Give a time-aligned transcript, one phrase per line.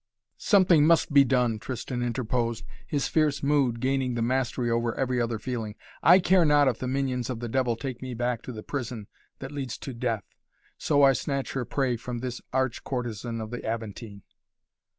[0.39, 5.37] "Something must be done," Tristan interposed, his fierce mood gaining the mastery over every other
[5.37, 5.75] feeling.
[6.01, 9.05] "I care not if the minions of the devil take me back to the prison
[9.37, 10.23] that leads to death,
[10.75, 14.23] so I snatch her prey from this arch courtesan of the Aventine."